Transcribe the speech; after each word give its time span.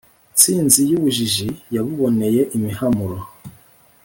ntsinzi 0.33 0.81
y' 0.89 0.95
ubujiji 0.97 1.47
yabuboneye 1.73 2.41
imihamuro, 2.57 3.17